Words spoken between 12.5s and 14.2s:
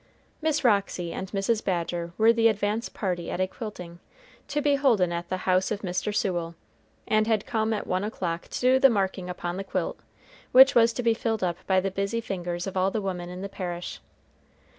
of all the women in the parish.